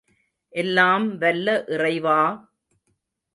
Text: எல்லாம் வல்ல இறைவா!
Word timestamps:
எல்லாம் 0.53 1.05
வல்ல 1.17 1.47
இறைவா! 1.67 2.17